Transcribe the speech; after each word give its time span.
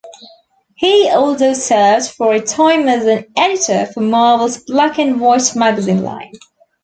He 0.77 1.07
also 1.11 1.53
served 1.53 2.09
for 2.13 2.33
a 2.33 2.41
time 2.41 2.89
as 2.89 3.05
an 3.05 3.25
editor 3.37 3.85
for 3.85 3.99
Marvel's 3.99 4.57
black-and-white 4.63 5.55
magazine 5.55 6.01
line. 6.01 6.33